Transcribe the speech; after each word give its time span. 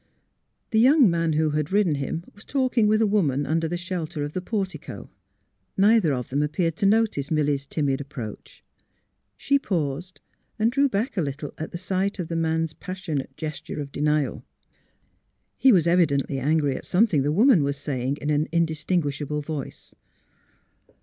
The 0.71 0.79
young 0.79 1.11
man 1.11 1.33
who 1.33 1.51
had 1.51 1.71
ridden 1.71 1.93
him 1.93 2.23
was 2.33 2.43
talking 2.43 2.87
with 2.87 3.03
a 3.03 3.05
woman 3.05 3.45
under 3.45 3.67
the 3.67 3.77
shelter 3.77 4.23
of 4.23 4.33
the 4.33 4.41
portico. 4.41 5.11
Neither 5.77 6.11
of 6.11 6.29
them 6.29 6.41
ap 6.41 6.53
peared 6.53 6.75
to 6.77 6.87
notice 6.87 7.29
Milly 7.29 7.55
's 7.55 7.67
timid 7.67 8.01
approach. 8.01 8.63
She 9.37 9.59
paused 9.59 10.19
and 10.57 10.71
drew 10.71 10.89
back 10.89 11.17
a 11.17 11.21
little 11.21 11.53
at 11.59 11.77
sight 11.77 12.17
of 12.17 12.29
the 12.29 12.35
man's 12.35 12.73
passionate 12.73 13.37
gesture 13.37 13.79
of 13.79 13.91
denial. 13.91 14.43
He 15.55 15.71
was 15.71 15.85
evidently 15.85 16.39
angry 16.39 16.75
at 16.75 16.87
something 16.87 17.21
the 17.21 17.31
woman 17.31 17.61
was 17.61 17.77
saying 17.77 18.17
in 18.23 18.31
an 18.31 18.47
indistinguishable 18.51 19.41
voice. 19.43 19.93